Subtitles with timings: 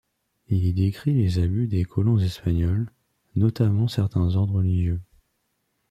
[0.47, 2.91] Il y décrit les abus des colons espagnols,
[3.35, 4.99] notamment certains ordres religieux.